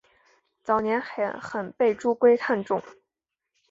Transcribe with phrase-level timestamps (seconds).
[0.63, 0.99] 早年
[1.39, 2.81] 很被朱圭看重。